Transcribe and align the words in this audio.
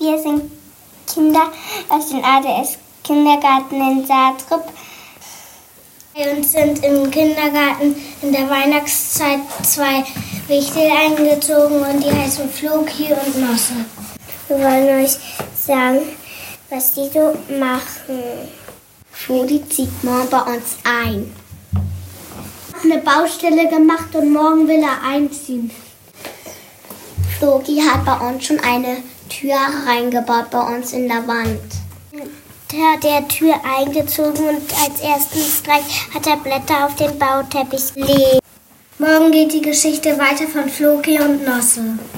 Wir 0.00 0.16
sind 0.16 0.52
Kinder 1.12 1.50
aus 1.88 2.10
dem 2.10 2.22
ADS 2.22 2.78
Kindergarten 3.02 3.74
in 3.80 4.06
Saartrup 4.06 4.72
und 6.14 6.46
sind 6.46 6.84
im 6.84 7.10
Kindergarten 7.10 7.96
in 8.22 8.30
der 8.30 8.48
Weihnachtszeit 8.48 9.40
zwei 9.64 10.04
Wichtel 10.46 10.88
eingezogen 10.88 11.82
und 11.82 12.04
die 12.04 12.12
heißen 12.12 12.48
Floki 12.48 13.12
und 13.12 13.40
Nosse. 13.40 13.74
Wir 14.46 14.58
wollen 14.58 15.04
euch 15.04 15.16
sagen, 15.56 16.02
was 16.70 16.94
die 16.94 17.08
so 17.12 17.34
machen. 17.58 18.22
Flori 19.10 19.68
zieht 19.68 20.04
morgen 20.04 20.30
bei 20.30 20.42
uns 20.42 20.76
ein. 20.84 21.34
Eine 22.84 22.98
Baustelle 22.98 23.68
gemacht 23.68 24.14
und 24.14 24.32
morgen 24.32 24.68
will 24.68 24.80
er 24.80 25.02
einziehen. 25.02 25.72
Floki 27.38 27.80
hat 27.80 28.04
bei 28.04 28.28
uns 28.28 28.44
schon 28.44 28.60
eine 28.60 28.98
Tür 29.28 29.56
reingebaut 29.86 30.50
bei 30.50 30.76
uns 30.76 30.92
in 30.92 31.08
der 31.08 31.26
Wand. 31.26 31.60
Hat 32.70 33.02
der 33.02 33.26
Tür 33.28 33.54
eingezogen 33.64 34.48
und 34.48 34.62
als 34.84 35.00
ersten 35.00 35.40
Streich 35.40 36.08
hat 36.12 36.26
er 36.26 36.36
Blätter 36.36 36.84
auf 36.84 36.94
den 36.96 37.18
Bauteppich 37.18 37.94
gelegt. 37.94 38.40
Morgen 38.98 39.30
geht 39.30 39.52
die 39.52 39.62
Geschichte 39.62 40.18
weiter 40.18 40.46
von 40.48 40.68
Floki 40.68 41.18
und 41.20 41.44
Nosse. 41.44 41.98